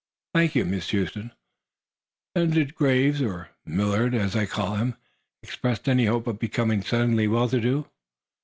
"Thank 0.33 0.55
you, 0.55 0.65
Miss 0.65 0.89
Huston. 0.89 1.31
Then 2.33 2.49
did 2.49 2.73
Graves, 2.73 3.21
or 3.21 3.49
Millard, 3.67 4.15
as 4.15 4.35
I 4.35 4.47
call 4.47 4.77
him, 4.77 4.95
express 5.43 5.87
any 5.87 6.07
hope 6.07 6.25
of 6.25 6.39
becoming 6.39 6.81
suddenly 6.81 7.27
well 7.27 7.47
to 7.49 7.61
do?" 7.61 7.85